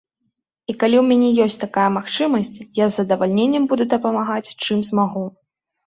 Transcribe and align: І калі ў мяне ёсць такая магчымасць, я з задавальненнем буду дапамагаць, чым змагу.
І 0.71 0.75
калі 0.83 0.97
ў 0.99 1.03
мяне 1.11 1.29
ёсць 1.45 1.59
такая 1.65 1.85
магчымасць, 1.99 2.57
я 2.83 2.91
з 2.91 2.99
задавальненнем 2.99 3.63
буду 3.71 3.83
дапамагаць, 3.95 4.45
чым 4.63 4.77
змагу. 4.93 5.23